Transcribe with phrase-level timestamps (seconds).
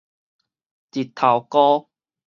[0.91, 1.87] 日頭膏